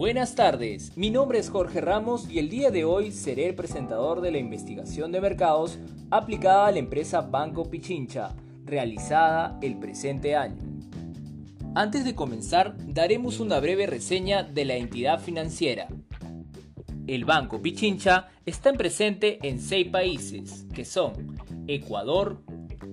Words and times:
Buenas 0.00 0.34
tardes, 0.34 0.96
mi 0.96 1.10
nombre 1.10 1.38
es 1.38 1.50
Jorge 1.50 1.82
Ramos 1.82 2.26
y 2.30 2.38
el 2.38 2.48
día 2.48 2.70
de 2.70 2.86
hoy 2.86 3.12
seré 3.12 3.48
el 3.48 3.54
presentador 3.54 4.22
de 4.22 4.30
la 4.30 4.38
investigación 4.38 5.12
de 5.12 5.20
mercados 5.20 5.78
aplicada 6.10 6.68
a 6.68 6.72
la 6.72 6.78
empresa 6.78 7.20
Banco 7.20 7.68
Pichincha, 7.68 8.34
realizada 8.64 9.58
el 9.60 9.78
presente 9.78 10.36
año. 10.36 10.56
Antes 11.74 12.06
de 12.06 12.14
comenzar, 12.14 12.76
daremos 12.78 13.40
una 13.40 13.60
breve 13.60 13.86
reseña 13.86 14.42
de 14.42 14.64
la 14.64 14.76
entidad 14.76 15.20
financiera. 15.20 15.88
El 17.06 17.26
Banco 17.26 17.60
Pichincha 17.60 18.30
está 18.46 18.72
presente 18.72 19.38
en 19.46 19.60
seis 19.60 19.88
países, 19.88 20.64
que 20.72 20.86
son 20.86 21.36
Ecuador, 21.66 22.42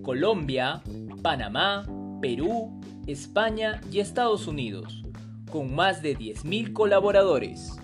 Colombia, 0.03 0.83
Panamá, 1.21 1.85
Perú, 2.19 2.81
España 3.07 3.79
y 3.93 4.01
Estados 4.01 4.45
Unidos 4.45 5.06
con 5.49 5.73
más 5.73 6.01
de 6.01 6.17
10.000 6.17 6.73
colaboradores. 6.73 7.77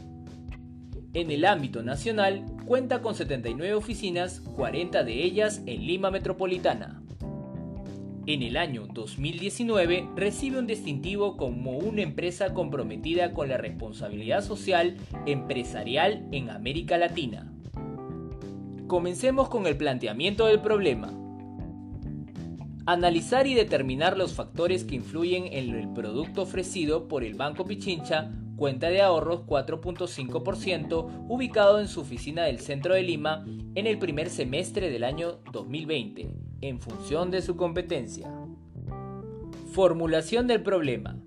En 1.13 1.29
el 1.29 1.45
ámbito 1.45 1.83
nacional, 1.83 2.45
cuenta 2.65 3.01
con 3.01 3.13
79 3.13 3.75
oficinas, 3.75 4.41
40 4.55 5.03
de 5.03 5.23
ellas 5.23 5.61
en 5.65 5.85
Lima 5.85 6.09
Metropolitana. 6.09 7.03
En 8.25 8.41
el 8.41 8.57
año 8.57 8.87
2019 8.87 10.07
recibe 10.15 10.57
un 10.57 10.65
distintivo 10.65 11.35
como 11.35 11.77
una 11.77 12.01
empresa 12.01 12.53
comprometida 12.53 13.33
con 13.33 13.49
la 13.49 13.57
responsabilidad 13.57 14.41
social 14.41 14.95
empresarial 15.25 16.25
en 16.31 16.49
América 16.49 16.97
Latina. 16.97 17.53
Comencemos 18.87 19.49
con 19.49 19.67
el 19.67 19.75
planteamiento 19.75 20.45
del 20.45 20.61
problema. 20.61 21.22
Analizar 22.85 23.47
y 23.47 23.53
determinar 23.53 24.17
los 24.17 24.33
factores 24.33 24.83
que 24.83 24.95
influyen 24.95 25.45
en 25.53 25.73
el 25.73 25.93
producto 25.93 26.41
ofrecido 26.41 27.07
por 27.07 27.23
el 27.23 27.33
Banco 27.33 27.63
Pichincha, 27.63 28.29
cuenta 28.57 28.89
de 28.89 29.01
ahorros 29.01 29.45
4.5%, 29.45 31.25
ubicado 31.29 31.79
en 31.79 31.87
su 31.87 32.01
oficina 32.01 32.43
del 32.43 32.59
centro 32.59 32.93
de 32.95 33.03
Lima 33.03 33.45
en 33.75 33.87
el 33.87 33.97
primer 33.99 34.29
semestre 34.29 34.89
del 34.89 35.05
año 35.05 35.39
2020, 35.53 36.35
en 36.59 36.81
función 36.81 37.31
de 37.31 37.41
su 37.41 37.55
competencia. 37.55 38.29
Formulación 39.71 40.47
del 40.47 40.61
problema. 40.61 41.17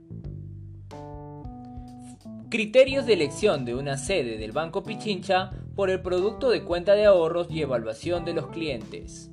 Criterios 2.50 3.06
de 3.06 3.14
elección 3.14 3.64
de 3.64 3.74
una 3.74 3.96
sede 3.96 4.36
del 4.36 4.52
Banco 4.52 4.82
Pichincha 4.82 5.52
por 5.74 5.88
el 5.88 6.02
producto 6.02 6.50
de 6.50 6.64
cuenta 6.64 6.92
de 6.92 7.06
ahorros 7.06 7.48
y 7.50 7.62
evaluación 7.62 8.26
de 8.26 8.34
los 8.34 8.48
clientes 8.48 9.30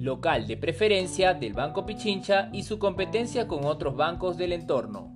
local 0.00 0.46
de 0.46 0.56
preferencia 0.56 1.34
del 1.34 1.52
Banco 1.52 1.84
Pichincha 1.84 2.48
y 2.54 2.62
su 2.62 2.78
competencia 2.78 3.46
con 3.46 3.66
otros 3.66 3.96
bancos 3.96 4.38
del 4.38 4.54
entorno. 4.54 5.14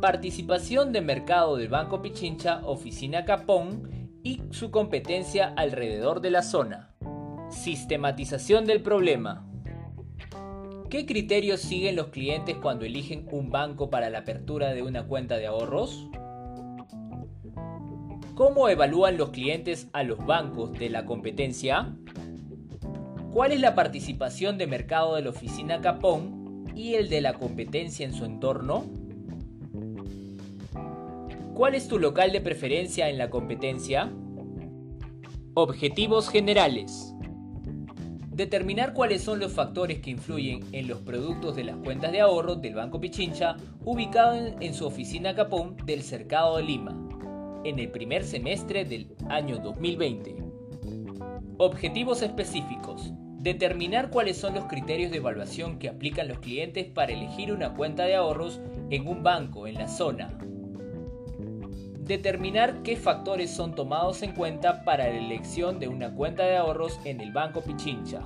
Participación 0.00 0.92
de 0.92 1.00
mercado 1.00 1.56
del 1.56 1.68
Banco 1.68 2.00
Pichincha, 2.00 2.60
Oficina 2.64 3.24
Capón 3.24 4.10
y 4.22 4.40
su 4.50 4.70
competencia 4.70 5.52
alrededor 5.56 6.20
de 6.20 6.30
la 6.30 6.42
zona. 6.42 6.94
Sistematización 7.50 8.66
del 8.66 8.82
problema. 8.82 9.44
¿Qué 10.88 11.04
criterios 11.04 11.60
siguen 11.60 11.96
los 11.96 12.06
clientes 12.08 12.56
cuando 12.56 12.84
eligen 12.84 13.26
un 13.32 13.50
banco 13.50 13.90
para 13.90 14.10
la 14.10 14.18
apertura 14.18 14.72
de 14.74 14.82
una 14.82 15.08
cuenta 15.08 15.38
de 15.38 15.48
ahorros? 15.48 16.08
¿Cómo 18.36 18.68
evalúan 18.68 19.18
los 19.18 19.30
clientes 19.30 19.88
a 19.92 20.04
los 20.04 20.24
bancos 20.24 20.72
de 20.72 20.88
la 20.88 21.04
competencia? 21.04 21.96
¿Cuál 23.32 23.52
es 23.52 23.60
la 23.60 23.76
participación 23.76 24.58
de 24.58 24.66
mercado 24.66 25.14
de 25.14 25.22
la 25.22 25.30
oficina 25.30 25.80
Capón 25.80 26.64
y 26.74 26.94
el 26.94 27.08
de 27.08 27.20
la 27.20 27.34
competencia 27.34 28.04
en 28.04 28.12
su 28.12 28.24
entorno? 28.24 28.86
¿Cuál 31.54 31.76
es 31.76 31.86
tu 31.86 32.00
local 32.00 32.32
de 32.32 32.40
preferencia 32.40 33.08
en 33.08 33.18
la 33.18 33.30
competencia? 33.30 34.10
Objetivos 35.54 36.28
generales. 36.28 37.14
Determinar 38.32 38.94
cuáles 38.94 39.22
son 39.22 39.38
los 39.38 39.52
factores 39.52 40.00
que 40.00 40.10
influyen 40.10 40.64
en 40.72 40.88
los 40.88 40.98
productos 40.98 41.54
de 41.54 41.62
las 41.62 41.76
cuentas 41.76 42.10
de 42.10 42.20
ahorro 42.20 42.56
del 42.56 42.74
Banco 42.74 43.00
Pichincha 43.00 43.56
ubicado 43.84 44.34
en, 44.34 44.74
su 44.74 44.86
oficina 44.86 45.36
Capón 45.36 45.76
del 45.84 46.02
Cercado 46.02 46.56
de 46.56 46.64
Lima, 46.64 46.98
en 47.64 47.78
el 47.78 47.90
primer 47.90 48.24
semestre 48.24 48.84
del 48.84 49.14
año 49.28 49.58
2020. 49.58 50.34
Objetivos 51.58 52.22
específicos. 52.22 53.12
Determinar 53.40 54.10
cuáles 54.10 54.36
son 54.36 54.54
los 54.54 54.66
criterios 54.66 55.10
de 55.10 55.16
evaluación 55.16 55.78
que 55.78 55.88
aplican 55.88 56.28
los 56.28 56.40
clientes 56.40 56.84
para 56.84 57.12
elegir 57.12 57.54
una 57.54 57.72
cuenta 57.72 58.04
de 58.04 58.14
ahorros 58.14 58.60
en 58.90 59.08
un 59.08 59.22
banco 59.22 59.66
en 59.66 59.76
la 59.76 59.88
zona. 59.88 60.36
Determinar 62.00 62.82
qué 62.82 62.96
factores 62.96 63.50
son 63.50 63.74
tomados 63.74 64.22
en 64.22 64.32
cuenta 64.32 64.84
para 64.84 65.08
la 65.08 65.16
elección 65.16 65.78
de 65.78 65.88
una 65.88 66.14
cuenta 66.14 66.44
de 66.44 66.58
ahorros 66.58 67.00
en 67.06 67.22
el 67.22 67.32
Banco 67.32 67.62
Pichincha 67.62 68.20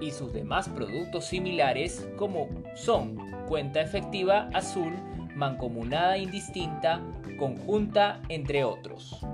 y 0.00 0.10
sus 0.10 0.32
demás 0.32 0.68
productos 0.68 1.26
similares 1.26 2.08
como 2.16 2.48
son 2.74 3.16
cuenta 3.46 3.80
efectiva 3.80 4.48
azul, 4.54 4.92
mancomunada 5.36 6.18
indistinta, 6.18 7.00
conjunta, 7.38 8.20
entre 8.28 8.64
otros. 8.64 9.24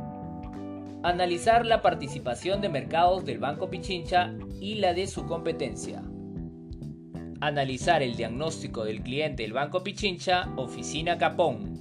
Analizar 1.05 1.65
la 1.65 1.81
participación 1.81 2.61
de 2.61 2.69
mercados 2.69 3.25
del 3.25 3.39
Banco 3.39 3.71
Pichincha 3.71 4.35
y 4.61 4.75
la 4.75 4.95
de 4.95 5.07
su 5.07 5.27
competencia. 5.27 6.03
Analizar 7.41 8.03
el 8.03 8.17
diagnóstico 8.17 8.85
del 8.85 9.03
cliente 9.03 9.45
del 9.45 9.53
Banco 9.53 9.85
Pichincha, 9.85 10.53
Oficina 10.57 11.17
Capón. 11.17 11.79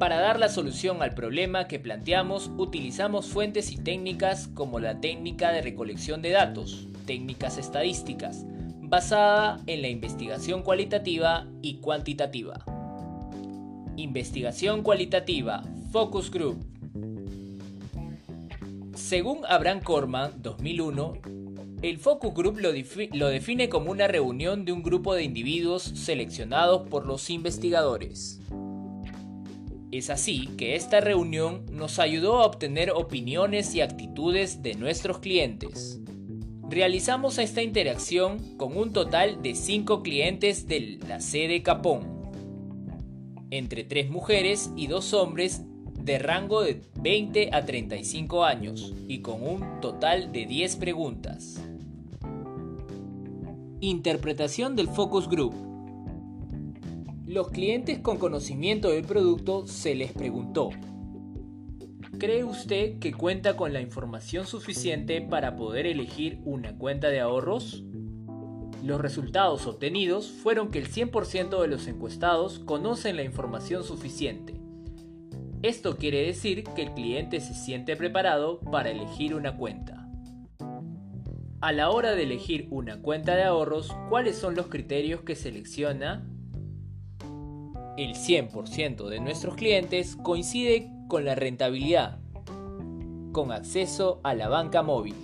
Para 0.00 0.18
dar 0.18 0.40
la 0.40 0.48
solución 0.48 1.00
al 1.00 1.14
problema 1.14 1.68
que 1.68 1.78
planteamos, 1.78 2.50
utilizamos 2.56 3.26
fuentes 3.26 3.70
y 3.70 3.76
técnicas 3.76 4.48
como 4.48 4.80
la 4.80 5.00
técnica 5.00 5.52
de 5.52 5.62
recolección 5.62 6.22
de 6.22 6.30
datos, 6.30 6.88
técnicas 7.06 7.56
estadísticas, 7.56 8.46
basada 8.80 9.60
en 9.68 9.82
la 9.82 9.88
investigación 9.88 10.64
cualitativa 10.64 11.46
y 11.62 11.74
cuantitativa. 11.76 12.64
Investigación 13.96 14.82
cualitativa, 14.82 15.62
Focus 15.92 16.32
Group, 16.32 16.77
según 18.98 19.46
Abraham 19.48 19.80
Corman, 19.80 20.42
2001, 20.42 21.14
el 21.82 21.98
Focus 21.98 22.34
Group 22.34 22.58
lo, 22.58 22.70
lo, 23.12 23.28
define 23.28 23.68
como 23.68 23.92
una 23.92 24.08
reunión 24.08 24.64
de 24.64 24.72
un 24.72 24.82
grupo 24.82 25.14
de 25.14 25.22
individuos 25.22 25.82
seleccionados 25.82 26.88
por 26.88 27.06
los 27.06 27.30
investigadores. 27.30 28.40
Es 29.92 30.10
así 30.10 30.48
que 30.58 30.74
esta 30.74 31.00
reunión 31.00 31.64
nos 31.70 31.98
ayudó 31.98 32.40
a 32.40 32.46
obtener 32.46 32.90
opiniones 32.90 33.74
y 33.74 33.80
actitudes 33.80 34.62
de 34.62 34.74
nuestros 34.74 35.20
clientes. 35.20 36.00
Realizamos 36.68 37.38
esta 37.38 37.62
interacción 37.62 38.56
con 38.58 38.76
un 38.76 38.92
total 38.92 39.40
de 39.40 39.54
5 39.54 40.02
clientes 40.02 40.66
de 40.66 40.98
la 41.08 41.20
sede 41.20 41.62
Capón, 41.62 42.30
entre 43.50 43.84
3 43.84 44.10
mujeres 44.10 44.70
y 44.76 44.88
2 44.88 45.14
hombres 45.14 45.62
de 46.08 46.18
rango 46.18 46.62
de 46.62 46.80
20 47.02 47.50
a 47.52 47.66
35 47.66 48.42
años 48.42 48.94
y 49.08 49.20
con 49.20 49.46
un 49.46 49.78
total 49.82 50.32
de 50.32 50.46
10 50.46 50.76
preguntas. 50.76 51.62
Interpretación 53.80 54.74
del 54.74 54.88
Focus 54.88 55.28
Group. 55.28 55.52
Los 57.26 57.50
clientes 57.50 57.98
con 57.98 58.16
conocimiento 58.16 58.88
del 58.88 59.04
producto 59.04 59.66
se 59.66 59.94
les 59.94 60.12
preguntó, 60.12 60.70
¿cree 62.18 62.42
usted 62.42 62.98
que 63.00 63.12
cuenta 63.12 63.54
con 63.54 63.74
la 63.74 63.82
información 63.82 64.46
suficiente 64.46 65.20
para 65.20 65.56
poder 65.56 65.86
elegir 65.86 66.40
una 66.46 66.74
cuenta 66.78 67.08
de 67.08 67.20
ahorros? 67.20 67.84
Los 68.82 68.98
resultados 68.98 69.66
obtenidos 69.66 70.30
fueron 70.30 70.70
que 70.70 70.78
el 70.78 70.88
100% 70.88 71.60
de 71.60 71.68
los 71.68 71.86
encuestados 71.86 72.60
conocen 72.60 73.16
la 73.16 73.24
información 73.24 73.84
suficiente 73.84 74.67
esto 75.62 75.96
quiere 75.96 76.24
decir 76.24 76.62
que 76.62 76.82
el 76.82 76.92
cliente 76.92 77.40
se 77.40 77.52
siente 77.52 77.96
preparado 77.96 78.60
para 78.60 78.90
elegir 78.90 79.34
una 79.34 79.56
cuenta. 79.56 80.08
A 81.60 81.72
la 81.72 81.90
hora 81.90 82.14
de 82.14 82.22
elegir 82.22 82.68
una 82.70 83.02
cuenta 83.02 83.34
de 83.34 83.42
ahorros, 83.42 83.92
¿cuáles 84.08 84.36
son 84.36 84.54
los 84.54 84.68
criterios 84.68 85.22
que 85.22 85.34
selecciona? 85.34 86.24
El 87.96 88.14
100% 88.14 89.08
de 89.08 89.18
nuestros 89.18 89.56
clientes 89.56 90.14
coincide 90.22 90.92
con 91.08 91.24
la 91.24 91.34
rentabilidad, 91.34 92.20
con 93.32 93.50
acceso 93.50 94.20
a 94.22 94.34
la 94.34 94.48
banca 94.48 94.84
móvil. 94.84 95.16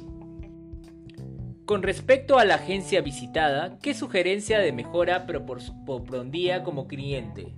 Con 1.64 1.84
respecto 1.84 2.40
a 2.40 2.44
la 2.44 2.56
agencia 2.56 3.00
visitada, 3.00 3.78
¿qué 3.78 3.94
sugerencia 3.94 4.58
de 4.58 4.72
mejora 4.72 5.26
propondría 5.26 6.64
como 6.64 6.88
cliente? 6.88 7.54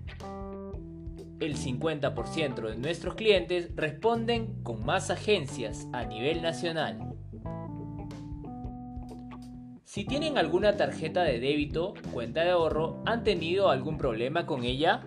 El 1.41 1.57
50% 1.57 2.69
de 2.69 2.77
nuestros 2.77 3.15
clientes 3.15 3.71
responden 3.75 4.63
con 4.63 4.85
más 4.85 5.11
agencias 5.11 5.87
a 5.93 6.05
nivel 6.05 6.43
nacional. 6.43 7.15
Si 9.85 10.05
tienen 10.05 10.37
alguna 10.37 10.77
tarjeta 10.77 11.23
de 11.23 11.41
débito, 11.41 11.95
cuenta 12.13 12.45
de 12.45 12.51
ahorro, 12.51 13.03
¿han 13.07 13.25
tenido 13.25 13.71
algún 13.71 13.97
problema 13.97 14.45
con 14.45 14.65
ella? 14.65 15.07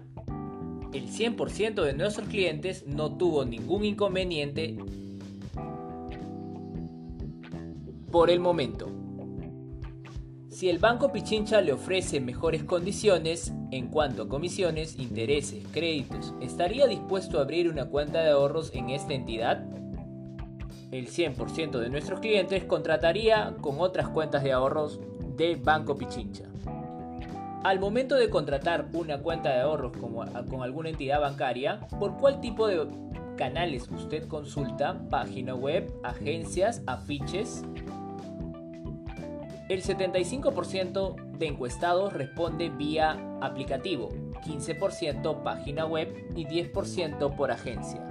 El 0.93 1.07
100% 1.09 1.83
de 1.83 1.93
nuestros 1.93 2.27
clientes 2.27 2.87
no 2.87 3.15
tuvo 3.15 3.45
ningún 3.45 3.85
inconveniente 3.85 4.77
por 8.11 8.31
el 8.31 8.39
momento. 8.39 8.98
Si 10.59 10.69
el 10.69 10.77
Banco 10.77 11.13
Pichincha 11.13 11.61
le 11.61 11.71
ofrece 11.71 12.19
mejores 12.19 12.65
condiciones 12.65 13.53
en 13.71 13.87
cuanto 13.87 14.23
a 14.23 14.27
comisiones, 14.27 14.99
intereses, 14.99 15.63
créditos, 15.71 16.33
¿estaría 16.41 16.85
dispuesto 16.85 17.39
a 17.39 17.43
abrir 17.43 17.69
una 17.69 17.85
cuenta 17.85 18.21
de 18.21 18.31
ahorros 18.31 18.75
en 18.75 18.89
esta 18.89 19.13
entidad? 19.13 19.63
El 20.91 21.07
100% 21.07 21.79
de 21.79 21.89
nuestros 21.89 22.19
clientes 22.19 22.65
contrataría 22.65 23.55
con 23.61 23.79
otras 23.79 24.09
cuentas 24.09 24.43
de 24.43 24.51
ahorros 24.51 24.99
de 25.37 25.55
Banco 25.55 25.95
Pichincha. 25.97 26.43
Al 27.63 27.79
momento 27.79 28.15
de 28.15 28.29
contratar 28.29 28.89
una 28.91 29.19
cuenta 29.19 29.53
de 29.53 29.61
ahorros 29.61 29.93
con 29.95 30.61
alguna 30.61 30.89
entidad 30.89 31.21
bancaria, 31.21 31.87
¿por 32.01 32.17
cuál 32.17 32.41
tipo 32.41 32.67
de 32.67 32.85
canales 33.37 33.87
usted 33.95 34.27
consulta? 34.27 35.07
¿Página 35.09 35.55
web, 35.55 35.89
agencias, 36.03 36.83
afiches? 36.85 37.63
El 39.69 39.83
75% 39.83 41.37
de 41.37 41.45
encuestados 41.45 42.11
responde 42.11 42.69
vía 42.69 43.37
aplicativo, 43.39 44.09
15% 44.43 45.43
página 45.43 45.85
web 45.85 46.11
y 46.35 46.45
10% 46.45 47.35
por 47.35 47.51
agencia. 47.51 48.03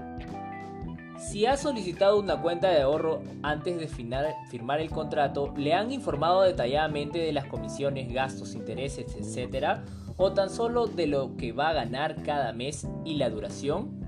Si 1.18 1.46
ha 1.46 1.56
solicitado 1.56 2.20
una 2.20 2.40
cuenta 2.40 2.70
de 2.70 2.82
ahorro 2.82 3.22
antes 3.42 3.76
de 3.80 3.88
firmar 3.88 4.80
el 4.80 4.90
contrato, 4.90 5.52
le 5.56 5.74
han 5.74 5.90
informado 5.90 6.42
detalladamente 6.42 7.18
de 7.18 7.32
las 7.32 7.46
comisiones, 7.46 8.12
gastos, 8.12 8.54
intereses, 8.54 9.16
etc. 9.16 9.80
o 10.16 10.32
tan 10.32 10.50
solo 10.50 10.86
de 10.86 11.08
lo 11.08 11.36
que 11.36 11.50
va 11.50 11.70
a 11.70 11.74
ganar 11.74 12.22
cada 12.22 12.52
mes 12.52 12.86
y 13.04 13.16
la 13.16 13.30
duración. 13.30 13.98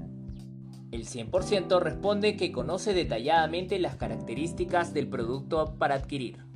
El 0.92 1.04
100% 1.04 1.80
responde 1.80 2.36
que 2.36 2.52
conoce 2.52 2.94
detalladamente 2.94 3.80
las 3.80 3.96
características 3.96 4.94
del 4.94 5.08
producto 5.08 5.74
para 5.78 5.96
adquirir. 5.96 6.49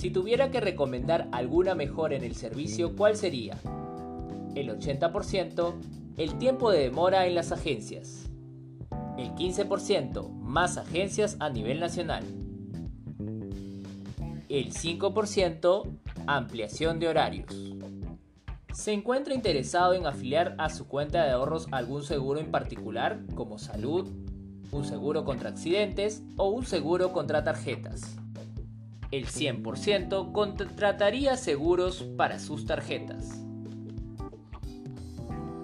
Si 0.00 0.08
tuviera 0.10 0.50
que 0.50 0.62
recomendar 0.62 1.28
alguna 1.30 1.74
mejora 1.74 2.16
en 2.16 2.24
el 2.24 2.34
servicio, 2.34 2.96
¿cuál 2.96 3.16
sería? 3.16 3.58
El 4.54 4.70
80%, 4.70 5.74
el 6.16 6.38
tiempo 6.38 6.70
de 6.70 6.84
demora 6.84 7.26
en 7.26 7.34
las 7.34 7.52
agencias. 7.52 8.30
El 9.18 9.34
15%, 9.34 10.30
más 10.30 10.78
agencias 10.78 11.36
a 11.38 11.50
nivel 11.50 11.80
nacional. 11.80 12.24
El 14.48 14.72
5%, 14.72 15.82
ampliación 16.26 16.98
de 16.98 17.08
horarios. 17.08 17.54
¿Se 18.72 18.94
encuentra 18.94 19.34
interesado 19.34 19.92
en 19.92 20.06
afiliar 20.06 20.54
a 20.56 20.70
su 20.70 20.88
cuenta 20.88 21.26
de 21.26 21.32
ahorros 21.32 21.68
algún 21.72 22.04
seguro 22.04 22.40
en 22.40 22.50
particular, 22.50 23.20
como 23.34 23.58
salud, 23.58 24.08
un 24.72 24.86
seguro 24.86 25.26
contra 25.26 25.50
accidentes 25.50 26.22
o 26.38 26.48
un 26.48 26.64
seguro 26.64 27.12
contra 27.12 27.44
tarjetas? 27.44 28.16
El 29.10 29.26
100% 29.26 30.32
contrataría 30.32 31.36
seguros 31.36 32.04
para 32.16 32.38
sus 32.38 32.66
tarjetas. 32.66 33.40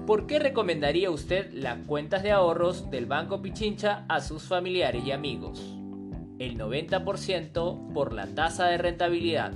¿Por 0.06 0.26
qué 0.26 0.38
recomendaría 0.38 1.10
usted 1.10 1.52
las 1.52 1.78
cuentas 1.86 2.22
de 2.22 2.30
ahorros 2.30 2.90
del 2.90 3.06
Banco 3.06 3.42
Pichincha 3.42 4.04
a 4.08 4.20
sus 4.20 4.44
familiares 4.44 5.04
y 5.04 5.10
amigos? 5.10 5.60
El 6.38 6.58
90% 6.58 7.92
por 7.92 8.12
la 8.12 8.26
tasa 8.26 8.66
de 8.66 8.78
rentabilidad, 8.78 9.52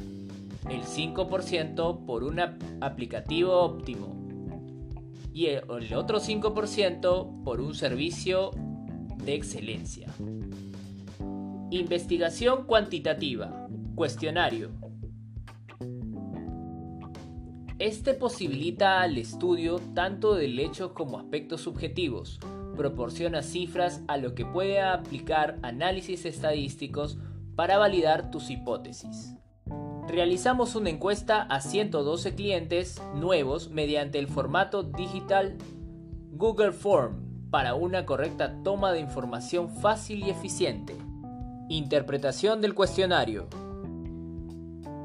el 0.68 0.82
5% 0.82 2.04
por 2.04 2.24
un 2.24 2.40
aplicativo 2.80 3.60
óptimo 3.60 4.16
y 5.32 5.46
el 5.46 5.94
otro 5.94 6.20
5% 6.20 7.44
por 7.44 7.60
un 7.60 7.74
servicio 7.74 8.50
de 9.24 9.34
excelencia. 9.34 10.08
Investigación 11.70 12.64
cuantitativa. 12.64 13.59
Cuestionario. 14.00 14.70
Este 17.78 18.14
posibilita 18.14 19.02
al 19.02 19.18
estudio 19.18 19.78
tanto 19.94 20.34
del 20.34 20.58
hecho 20.58 20.94
como 20.94 21.18
aspectos 21.18 21.60
subjetivos, 21.60 22.40
proporciona 22.78 23.42
cifras 23.42 24.02
a 24.08 24.16
lo 24.16 24.34
que 24.34 24.46
puede 24.46 24.80
aplicar 24.80 25.58
análisis 25.60 26.24
estadísticos 26.24 27.18
para 27.56 27.76
validar 27.76 28.30
tus 28.30 28.48
hipótesis. 28.48 29.34
Realizamos 30.08 30.76
una 30.76 30.88
encuesta 30.88 31.42
a 31.42 31.60
112 31.60 32.34
clientes 32.34 33.02
nuevos 33.16 33.68
mediante 33.68 34.18
el 34.18 34.28
formato 34.28 34.82
digital 34.82 35.58
Google 36.30 36.72
Form 36.72 37.50
para 37.50 37.74
una 37.74 38.06
correcta 38.06 38.62
toma 38.62 38.92
de 38.92 39.00
información 39.00 39.68
fácil 39.68 40.24
y 40.24 40.30
eficiente. 40.30 40.96
Interpretación 41.68 42.62
del 42.62 42.74
cuestionario. 42.74 43.46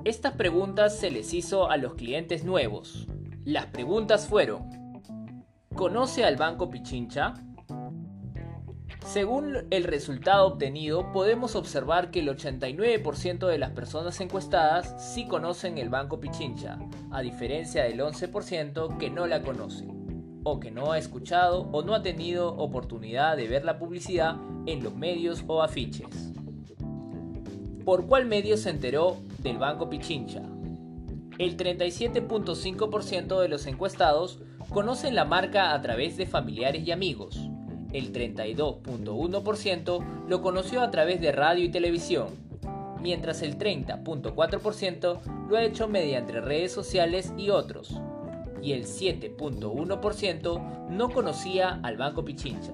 Estas 0.06 0.34
preguntas 0.34 0.96
se 1.00 1.10
les 1.10 1.34
hizo 1.34 1.72
a 1.72 1.78
los 1.78 1.96
clientes 1.96 2.44
nuevos. 2.44 3.08
Las 3.44 3.66
preguntas 3.66 4.28
fueron, 4.28 4.70
¿conoce 5.74 6.24
al 6.24 6.36
Banco 6.36 6.70
Pichincha? 6.70 7.34
Según 9.04 9.66
el 9.72 9.84
resultado 9.84 10.46
obtenido, 10.46 11.12
podemos 11.12 11.56
observar 11.56 12.12
que 12.12 12.20
el 12.20 12.28
89% 12.28 13.48
de 13.48 13.58
las 13.58 13.72
personas 13.72 14.22
encuestadas 14.22 14.94
sí 15.00 15.26
conocen 15.26 15.80
el 15.80 15.90
Banco 15.90 16.20
Pichincha, 16.20 16.78
a 17.10 17.22
diferencia 17.22 17.86
del 17.86 18.00
11% 18.00 19.00
que 19.00 19.10
no 19.10 19.26
la 19.26 19.42
conoce, 19.42 19.88
o 20.44 20.60
que 20.60 20.70
no 20.70 20.92
ha 20.92 21.00
escuchado 21.00 21.62
o 21.72 21.82
no 21.82 21.96
ha 21.96 22.04
tenido 22.04 22.56
oportunidad 22.58 23.38
de 23.38 23.48
ver 23.48 23.66
la 23.66 23.80
publicidad 23.80 24.36
en 24.68 24.84
los 24.84 24.94
medios 24.94 25.44
o 25.48 25.64
afiches. 25.64 26.32
¿Por 27.84 28.06
cuál 28.06 28.26
medio 28.26 28.58
se 28.58 28.70
enteró 28.70 29.18
del 29.46 29.60
Banco 29.60 29.90
Pichincha? 29.90 30.42
El 31.38 31.56
37.5% 31.56 33.40
de 33.40 33.48
los 33.48 33.68
encuestados 33.68 34.42
conocen 34.70 35.14
la 35.14 35.24
marca 35.24 35.74
a 35.74 35.82
través 35.82 36.18
de 36.18 36.26
familiares 36.26 36.86
y 36.86 36.92
amigos. 36.92 37.40
El 37.94 38.12
32.1% 38.12 40.28
lo 40.28 40.42
conoció 40.42 40.82
a 40.82 40.90
través 40.90 41.22
de 41.22 41.32
radio 41.32 41.64
y 41.64 41.70
televisión, 41.70 42.30
mientras 43.02 43.44
el 43.44 43.60
30.4% 43.60 45.20
lo 45.48 45.58
ha 45.58 45.64
hecho 45.64 45.88
mediante 45.88 46.42
redes 46.42 46.74
sociales 46.74 47.32
y 47.38 47.52
otros, 47.52 48.02
y 48.64 48.72
el 48.72 48.86
7.1% 48.86 50.90
no 50.90 51.10
conocía 51.10 51.80
al 51.84 51.98
Banco 51.98 52.26
Pichincha. 52.26 52.74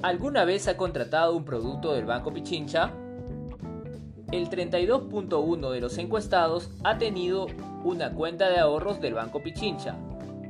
¿Alguna 0.00 0.46
vez 0.46 0.68
ha 0.68 0.78
contratado 0.78 1.36
un 1.36 1.44
producto 1.44 1.92
del 1.92 2.06
Banco 2.06 2.32
Pichincha? 2.32 2.94
El 4.32 4.50
32.1% 4.50 5.70
de 5.70 5.80
los 5.80 5.96
encuestados 5.98 6.70
ha 6.84 6.98
tenido 6.98 7.46
una 7.84 8.12
cuenta 8.12 8.50
de 8.50 8.58
ahorros 8.58 9.00
del 9.00 9.14
Banco 9.14 9.40
Pichincha. 9.42 9.96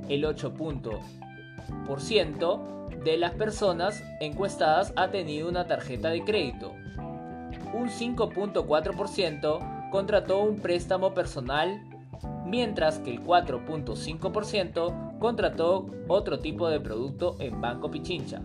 El 0.09 0.25
8% 0.25 0.99
de 3.05 3.19
las 3.19 3.33
personas 3.33 4.03
encuestadas 4.21 4.95
ha 4.97 5.11
tenido 5.11 5.49
una 5.49 5.67
tarjeta 5.67 6.11
de 6.11 6.25
crédito. 6.25 6.73
Un 7.73 7.89
5.4% 7.89 9.91
contrató 9.91 10.41
un 10.41 10.57
préstamo 10.57 11.15
personal, 11.15 11.81
mientras 12.47 12.99
que 12.99 13.13
el 13.13 13.23
4.5% 13.23 15.19
contrató 15.19 15.87
otro 16.09 16.41
tipo 16.41 16.69
de 16.69 16.81
producto 16.81 17.37
en 17.39 17.61
Banco 17.61 17.89
Pichincha. 17.91 18.43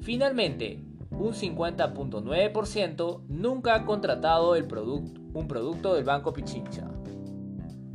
Finalmente, 0.00 0.82
un 1.18 1.32
50.9% 1.32 3.22
nunca 3.28 3.74
ha 3.74 3.84
contratado 3.84 4.54
el 4.56 4.64
un 4.64 5.46
producto 5.48 5.94
del 5.94 6.04
Banco 6.04 6.32
Pichincha. 6.32 6.88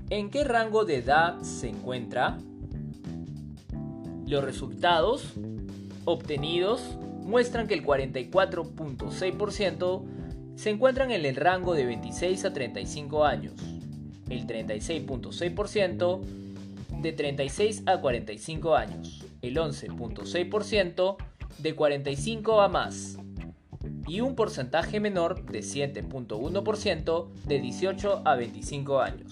¿En 0.10 0.30
qué 0.30 0.44
rango 0.44 0.84
de 0.86 0.98
edad 0.98 1.40
se 1.42 1.70
encuentra? 1.70 2.38
Los 4.26 4.44
resultados 4.44 5.34
obtenidos 6.06 6.98
muestran 7.24 7.68
que 7.68 7.74
el 7.76 7.86
44.6% 7.86 10.04
se 10.56 10.72
encuentran 10.72 11.12
en 11.12 11.26
el 11.26 11.36
rango 11.36 11.74
de 11.74 11.86
26 11.86 12.46
a 12.46 12.54
35 12.54 13.26
años, 13.26 13.54
el 14.30 14.48
36.6% 14.48 16.22
de 17.02 17.12
36 17.14 17.84
a 17.86 18.02
45 18.02 18.76
años, 18.76 19.24
el 19.42 19.56
11.6% 19.56 21.16
de 21.58 21.76
45 21.76 22.62
a 22.62 22.68
más 22.70 23.18
y 24.08 24.22
un 24.22 24.36
porcentaje 24.36 25.00
menor 25.00 25.46
de 25.46 25.60
7.1% 25.60 27.34
de 27.46 27.60
18 27.60 28.22
a 28.26 28.36
25 28.36 29.00
años. 29.00 29.32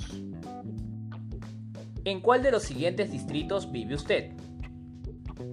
¿En 2.04 2.22
cuál 2.22 2.44
de 2.44 2.52
los 2.52 2.64
siguientes 2.64 3.12
distritos 3.12 3.72
vive 3.72 3.96
usted? 3.96 4.32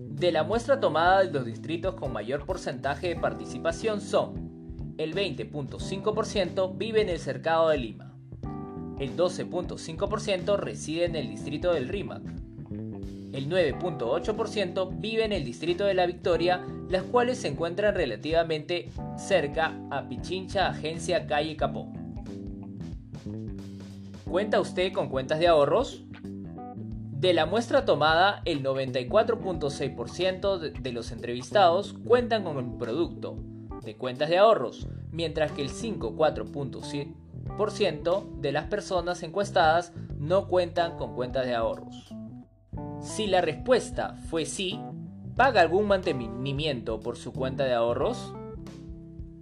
De 0.09 0.31
la 0.31 0.45
muestra 0.45 0.79
tomada 0.79 1.25
de 1.25 1.33
los 1.33 1.45
distritos 1.45 1.95
con 1.95 2.13
mayor 2.13 2.47
porcentaje 2.47 3.09
de 3.09 3.17
participación 3.17 4.01
son 4.01 4.95
el 4.99 5.15
20.5% 5.15 6.77
vive 6.77 7.03
en 7.03 7.09
el 7.09 7.19
cercado 7.19 7.71
de 7.71 7.79
Lima, 7.79 8.15
el 8.99 9.17
12.5% 9.17 10.57
reside 10.57 11.07
en 11.07 11.17
el 11.17 11.29
distrito 11.29 11.73
del 11.73 11.89
Rímac, 11.89 12.23
El 13.35 13.51
9.8% 13.51 15.01
vive 15.01 15.25
en 15.25 15.33
el 15.33 15.45
distrito 15.45 15.87
de 15.87 15.95
La 15.95 16.07
Victoria, 16.07 16.65
las 16.89 17.03
cuales 17.03 17.39
se 17.39 17.49
encuentran 17.49 17.93
relativamente 17.93 18.93
cerca 19.17 19.77
a 19.91 20.09
Pichincha, 20.09 20.69
Agencia 20.69 21.27
Calle 21.27 21.57
Capó. 21.57 21.93
¿Cuenta 24.31 24.61
usted 24.61 24.93
con 24.93 25.09
cuentas 25.09 25.41
de 25.41 25.49
ahorros? 25.49 26.05
De 27.11 27.35
la 27.35 27.45
muestra 27.45 27.85
tomada, 27.85 28.41
el 28.45 28.63
94.6% 28.63 30.81
de 30.81 30.93
los 30.93 31.11
entrevistados 31.11 31.97
cuentan 32.07 32.45
con 32.45 32.59
el 32.59 32.71
producto 32.79 33.37
de 33.83 33.97
cuentas 33.97 34.29
de 34.29 34.39
ahorros, 34.39 34.87
mientras 35.11 35.51
que 35.51 35.63
el 35.63 35.71
5.4% 35.71 38.41
de 38.41 38.53
las 38.53 38.67
personas 38.67 39.25
encuestadas 39.25 39.93
no 40.19 40.47
cuentan 40.47 40.97
con 40.97 41.17
cuentas 41.17 41.47
de 41.47 41.57
ahorros. 41.57 42.15
Si 43.05 43.27
la 43.27 43.43
respuesta 43.43 44.17
fue 44.31 44.47
sí, 44.47 44.81
¿paga 45.37 45.61
algún 45.61 45.87
mantenimiento 45.87 47.01
por 47.01 47.19
su 47.19 47.35
cuenta 47.35 47.65
de 47.65 47.75
ahorros? 47.75 48.33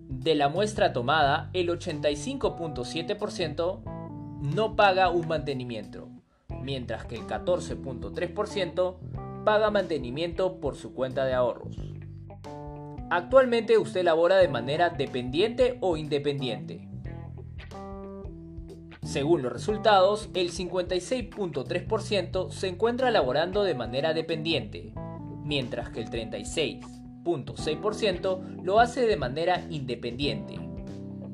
De 0.08 0.34
la 0.34 0.48
muestra 0.48 0.92
tomada, 0.92 1.48
el 1.52 1.68
85.7% 1.68 3.82
no 4.54 4.74
paga 4.74 5.10
un 5.10 5.28
mantenimiento, 5.28 6.08
mientras 6.60 7.04
que 7.04 7.14
el 7.14 7.28
14.3% 7.28 9.44
paga 9.44 9.70
mantenimiento 9.70 10.58
por 10.58 10.74
su 10.74 10.92
cuenta 10.92 11.24
de 11.24 11.34
ahorros. 11.34 11.76
Actualmente 13.10 13.78
usted 13.78 14.02
labora 14.02 14.38
de 14.38 14.48
manera 14.48 14.90
dependiente 14.90 15.78
o 15.80 15.96
independiente. 15.96 16.88
Según 19.02 19.42
los 19.42 19.52
resultados, 19.52 20.30
el 20.32 20.50
56.3% 20.52 22.50
se 22.50 22.68
encuentra 22.68 23.10
laborando 23.10 23.64
de 23.64 23.74
manera 23.74 24.14
dependiente, 24.14 24.94
mientras 25.44 25.90
que 25.90 26.00
el 26.00 26.08
36.6% 26.08 28.62
lo 28.62 28.78
hace 28.78 29.04
de 29.06 29.16
manera 29.16 29.66
independiente. 29.70 30.54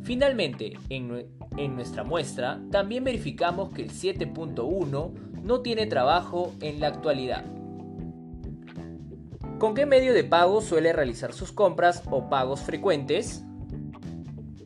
Finalmente, 0.02 0.78
en, 0.88 1.26
en 1.58 1.75
nuestra 1.75 2.04
muestra 2.04 2.58
también 2.70 3.04
verificamos 3.04 3.75
que 3.75 3.82
el 3.82 3.90
7.1 3.90 5.12
no 5.42 5.60
tiene 5.60 5.84
trabajo 5.87 6.54
en 6.62 6.80
la 6.80 6.87
actualidad. 6.88 7.44
¿Con 9.58 9.75
qué 9.75 9.84
medio 9.84 10.14
de 10.14 10.25
pago 10.25 10.62
suele 10.62 10.94
realizar 10.94 11.34
sus 11.34 11.52
compras 11.52 12.02
o 12.10 12.30
pagos 12.30 12.60
frecuentes? 12.60 13.44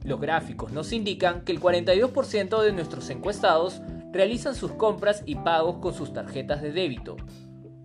Los 0.05 0.21
gráficos 0.21 0.73
nos 0.73 0.93
indican 0.93 1.43
que 1.43 1.53
el 1.53 1.61
42% 1.61 2.63
de 2.63 2.73
nuestros 2.73 3.09
encuestados 3.11 3.81
realizan 4.13 4.55
sus 4.55 4.73
compras 4.73 5.23
y 5.27 5.37
pagos 5.37 5.79
con 5.79 5.95
sus 5.95 6.13
tarjetas 6.13 6.61
de 6.61 6.73
débito. 6.73 7.17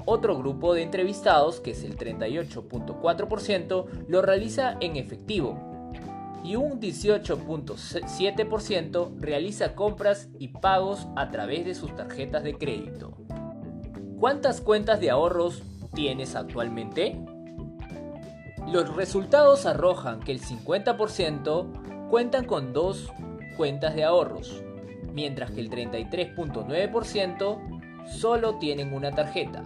Otro 0.05 0.38
grupo 0.38 0.74
de 0.74 0.83
entrevistados, 0.83 1.59
que 1.59 1.71
es 1.71 1.83
el 1.83 1.97
38.4%, 1.97 3.86
lo 4.07 4.21
realiza 4.21 4.77
en 4.79 4.95
efectivo, 4.95 5.59
y 6.43 6.55
un 6.55 6.79
18.7% 6.79 9.19
realiza 9.19 9.75
compras 9.75 10.29
y 10.39 10.47
pagos 10.47 11.07
a 11.15 11.29
través 11.29 11.65
de 11.65 11.75
sus 11.75 11.93
tarjetas 11.95 12.43
de 12.43 12.57
crédito. 12.57 13.13
¿Cuántas 14.19 14.62
cuentas 14.62 15.01
de 15.01 15.09
ahorros 15.09 15.63
tienes 15.93 16.36
actualmente? 16.36 17.19
Los 18.65 18.95
resultados 18.95 19.65
arrojan 19.65 20.21
que 20.21 20.31
el 20.31 20.39
50% 20.41 21.97
cuentan 22.09 22.45
con 22.45 22.73
dos 22.73 23.11
cuentas 23.55 23.95
de 23.95 24.03
ahorros, 24.03 24.61
mientras 25.13 25.51
que 25.51 25.61
el 25.61 25.69
33.9% 25.69 27.77
solo 28.07 28.57
tienen 28.59 28.93
una 28.93 29.11
tarjeta. 29.11 29.63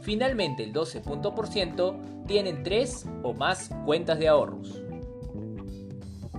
Finalmente 0.00 0.62
el 0.64 0.72
12% 0.72 2.24
tienen 2.26 2.62
tres 2.62 3.06
o 3.22 3.34
más 3.34 3.70
cuentas 3.84 4.18
de 4.18 4.28
ahorros. 4.28 4.82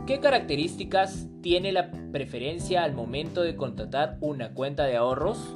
¿Qué 0.05 0.19
características 0.19 1.27
tiene 1.41 1.71
la 1.71 1.91
preferencia 2.11 2.83
al 2.83 2.93
momento 2.93 3.41
de 3.43 3.55
contratar 3.55 4.17
una 4.21 4.53
cuenta 4.53 4.83
de 4.85 4.97
ahorros? 4.97 5.55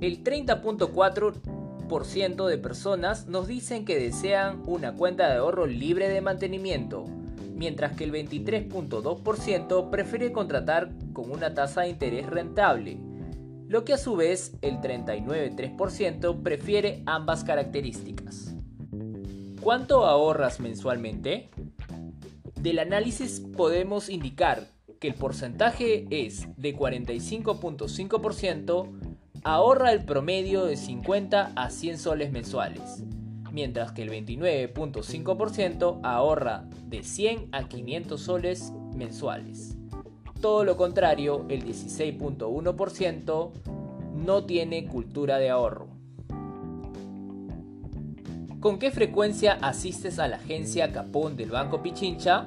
El 0.00 0.24
30.4% 0.24 2.46
de 2.46 2.58
personas 2.58 3.26
nos 3.26 3.46
dicen 3.46 3.84
que 3.84 3.98
desean 3.98 4.62
una 4.66 4.94
cuenta 4.94 5.28
de 5.28 5.36
ahorro 5.36 5.66
libre 5.66 6.08
de 6.08 6.22
mantenimiento, 6.22 7.04
mientras 7.58 7.96
que 7.96 8.04
el 8.04 8.12
23.2% 8.12 9.90
prefiere 9.90 10.32
contratar 10.32 10.90
con 11.12 11.30
una 11.30 11.52
tasa 11.54 11.82
de 11.82 11.90
interés 11.90 12.26
rentable, 12.26 12.98
lo 13.66 13.84
que 13.84 13.92
a 13.92 13.98
su 13.98 14.16
vez 14.16 14.54
el 14.62 14.80
39.3% 14.80 16.42
prefiere 16.42 17.02
ambas 17.04 17.44
características. 17.44 18.54
¿Cuánto 19.60 20.06
ahorras 20.06 20.60
mensualmente? 20.60 21.50
Del 22.60 22.78
análisis 22.78 23.40
podemos 23.40 24.08
indicar 24.08 24.68
que 25.00 25.08
el 25.08 25.14
porcentaje 25.14 26.06
es 26.10 26.46
de 26.56 26.76
45.5%, 26.76 28.90
ahorra 29.44 29.92
el 29.92 30.04
promedio 30.04 30.64
de 30.64 30.76
50 30.76 31.52
a 31.54 31.70
100 31.70 31.98
soles 31.98 32.32
mensuales, 32.32 33.04
mientras 33.52 33.92
que 33.92 34.02
el 34.02 34.10
29.5% 34.10 36.00
ahorra 36.02 36.64
de 36.86 37.02
100 37.02 37.48
a 37.52 37.68
500 37.68 38.20
soles 38.20 38.72
mensuales. 38.94 39.76
Todo 40.40 40.64
lo 40.64 40.76
contrario, 40.76 41.46
el 41.48 41.64
16.1% 41.64 43.50
no 44.14 44.44
tiene 44.44 44.86
cultura 44.86 45.38
de 45.38 45.48
ahorro. 45.50 45.88
¿Con 48.60 48.78
qué 48.78 48.90
frecuencia 48.90 49.58
asistes 49.62 50.18
a 50.18 50.28
la 50.28 50.36
agencia 50.36 50.92
Capón 50.92 51.36
del 51.36 51.50
Banco 51.50 51.82
Pichincha? 51.82 52.46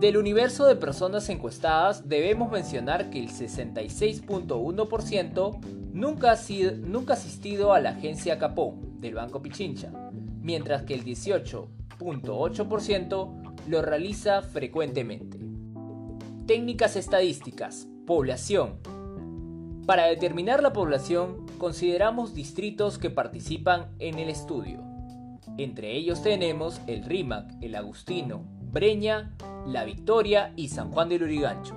Del 0.00 0.16
universo 0.16 0.66
de 0.66 0.74
personas 0.76 1.28
encuestadas 1.28 2.08
debemos 2.08 2.50
mencionar 2.50 3.10
que 3.10 3.18
el 3.18 3.28
66.1% 3.28 5.60
nunca, 5.92 6.32
ha 6.32 6.38
nunca 6.86 7.12
asistido 7.14 7.74
a 7.74 7.80
la 7.80 7.90
agencia 7.90 8.38
Capón 8.38 8.87
del 9.00 9.14
Banco 9.14 9.40
Pichincha, 9.42 9.92
mientras 10.42 10.82
que 10.82 10.94
el 10.94 11.04
18.8% 11.04 13.56
lo 13.66 13.82
realiza 13.82 14.42
frecuentemente. 14.42 15.38
Técnicas 16.46 16.96
estadísticas. 16.96 17.88
Población. 18.06 18.78
Para 19.86 20.06
determinar 20.06 20.62
la 20.62 20.72
población 20.72 21.46
consideramos 21.58 22.34
distritos 22.34 22.98
que 22.98 23.10
participan 23.10 23.88
en 23.98 24.18
el 24.18 24.28
estudio. 24.28 24.82
Entre 25.58 25.96
ellos 25.96 26.22
tenemos 26.22 26.80
el 26.86 27.04
Rímac, 27.04 27.50
el 27.60 27.74
Agustino, 27.74 28.44
Breña, 28.70 29.34
La 29.66 29.84
Victoria 29.84 30.52
y 30.56 30.68
San 30.68 30.92
Juan 30.92 31.08
del 31.08 31.24
Urigancho. 31.24 31.74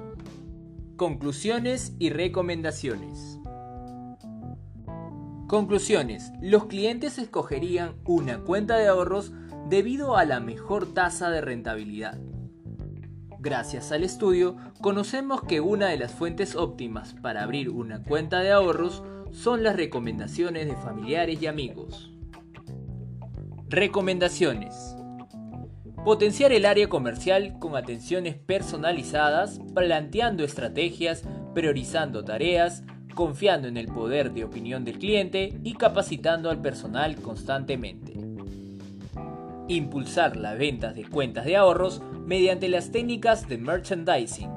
Conclusiones 0.97 1.95
y 1.97 2.11
recomendaciones. 2.11 3.30
Conclusiones. 5.51 6.31
Los 6.39 6.67
clientes 6.67 7.17
escogerían 7.17 7.97
una 8.05 8.39
cuenta 8.39 8.77
de 8.77 8.87
ahorros 8.87 9.33
debido 9.67 10.15
a 10.15 10.23
la 10.23 10.39
mejor 10.39 10.93
tasa 10.93 11.29
de 11.29 11.41
rentabilidad. 11.41 12.17
Gracias 13.37 13.91
al 13.91 14.05
estudio, 14.05 14.55
conocemos 14.79 15.43
que 15.43 15.59
una 15.59 15.89
de 15.89 15.97
las 15.97 16.13
fuentes 16.13 16.55
óptimas 16.55 17.15
para 17.15 17.43
abrir 17.43 17.69
una 17.69 18.01
cuenta 18.01 18.39
de 18.39 18.53
ahorros 18.53 19.03
son 19.33 19.61
las 19.61 19.75
recomendaciones 19.75 20.67
de 20.67 20.77
familiares 20.77 21.41
y 21.41 21.47
amigos. 21.47 22.13
Recomendaciones. 23.67 24.95
Potenciar 26.05 26.53
el 26.53 26.65
área 26.65 26.87
comercial 26.87 27.59
con 27.59 27.75
atenciones 27.75 28.35
personalizadas, 28.37 29.59
planteando 29.75 30.45
estrategias, 30.45 31.23
priorizando 31.53 32.23
tareas, 32.23 32.85
confiando 33.11 33.67
en 33.67 33.77
el 33.77 33.87
poder 33.87 34.31
de 34.31 34.43
opinión 34.43 34.83
del 34.83 34.99
cliente 34.99 35.53
y 35.63 35.73
capacitando 35.73 36.49
al 36.49 36.61
personal 36.61 37.15
constantemente. 37.17 38.13
Impulsar 39.67 40.35
las 40.35 40.57
ventas 40.57 40.95
de 40.95 41.05
cuentas 41.05 41.45
de 41.45 41.55
ahorros 41.55 42.01
mediante 42.25 42.67
las 42.67 42.91
técnicas 42.91 43.47
de 43.47 43.57
merchandising. 43.57 44.49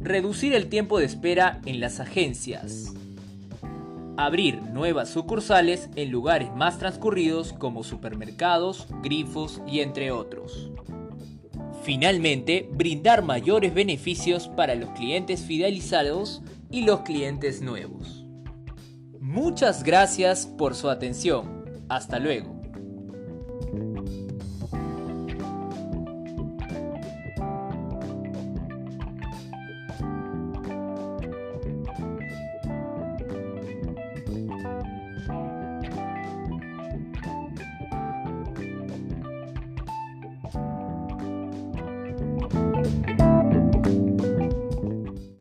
Reducir 0.00 0.54
el 0.54 0.68
tiempo 0.68 0.98
de 0.98 1.06
espera 1.06 1.60
en 1.64 1.80
las 1.80 2.00
agencias. 2.00 2.92
Abrir 4.16 4.60
nuevas 4.62 5.08
sucursales 5.08 5.88
en 5.96 6.10
lugares 6.10 6.54
más 6.54 6.78
transcurridos 6.78 7.52
como 7.52 7.82
supermercados, 7.82 8.86
grifos 9.02 9.62
y 9.66 9.80
entre 9.80 10.10
otros. 10.12 10.70
Finalmente, 11.84 12.68
brindar 12.72 13.22
mayores 13.22 13.74
beneficios 13.74 14.48
para 14.48 14.74
los 14.74 14.90
clientes 14.90 15.42
fidelizados 15.42 16.42
y 16.74 16.82
los 16.82 17.02
clientes 17.02 17.62
nuevos. 17.62 18.26
Muchas 19.20 19.84
gracias 19.84 20.44
por 20.44 20.74
su 20.74 20.90
atención. 20.90 21.64
Hasta 21.88 22.18
luego. 22.18 22.53